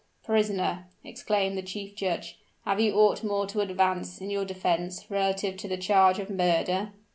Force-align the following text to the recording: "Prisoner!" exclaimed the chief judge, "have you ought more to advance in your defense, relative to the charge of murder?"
"Prisoner!" 0.23 0.87
exclaimed 1.03 1.55
the 1.55 1.61
chief 1.61 1.95
judge, 1.95 2.39
"have 2.65 2.79
you 2.81 2.91
ought 2.95 3.23
more 3.23 3.45
to 3.45 3.59
advance 3.59 4.19
in 4.19 4.31
your 4.31 4.43
defense, 4.45 5.05
relative 5.11 5.55
to 5.57 5.67
the 5.67 5.77
charge 5.77 6.17
of 6.17 6.27
murder?" 6.27 6.91